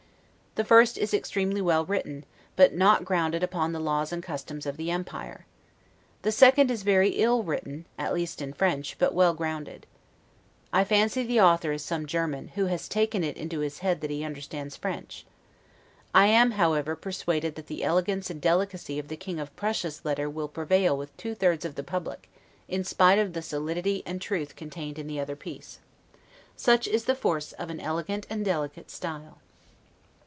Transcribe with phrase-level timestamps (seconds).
[0.55, 2.25] The first is extremely well written,
[2.57, 5.45] but not grounded upon the laws and customs of the empire.
[6.23, 9.87] The second is very ill written (at least in French), but well grounded.
[10.73, 14.25] I fancy the author is some German, who has taken into his head that he
[14.25, 15.25] understands French.
[16.13, 20.29] I am, however, persuaded that the elegance and delicacy of the King of Prussia's letter
[20.29, 22.29] will prevail with two thirds of the public,
[22.67, 25.79] in spite of the solidity and truth contained in the other piece.
[26.57, 29.37] Such is the force of an elegant and delicate style!